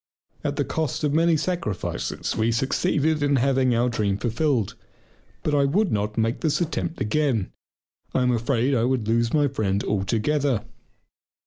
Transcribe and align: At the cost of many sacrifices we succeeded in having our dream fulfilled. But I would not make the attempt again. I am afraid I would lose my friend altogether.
At 0.43 0.55
the 0.55 0.65
cost 0.65 1.03
of 1.03 1.13
many 1.13 1.37
sacrifices 1.37 2.35
we 2.35 2.51
succeeded 2.51 3.21
in 3.21 3.35
having 3.35 3.75
our 3.75 3.87
dream 3.87 4.17
fulfilled. 4.17 4.73
But 5.43 5.53
I 5.53 5.65
would 5.65 5.91
not 5.91 6.17
make 6.17 6.41
the 6.41 6.47
attempt 6.47 6.99
again. 6.99 7.51
I 8.11 8.23
am 8.23 8.31
afraid 8.31 8.73
I 8.73 8.83
would 8.83 9.07
lose 9.07 9.31
my 9.31 9.47
friend 9.47 9.83
altogether. 9.83 10.65